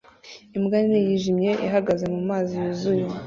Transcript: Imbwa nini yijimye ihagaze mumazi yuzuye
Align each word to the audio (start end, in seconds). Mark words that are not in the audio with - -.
Imbwa 0.57 0.77
nini 0.81 0.99
yijimye 1.07 1.51
ihagaze 1.67 2.05
mumazi 2.13 2.53
yuzuye 2.63 3.05